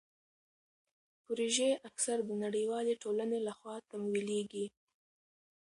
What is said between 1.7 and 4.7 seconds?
اکثر د نړیوالې ټولنې لخوا تمویلیږي.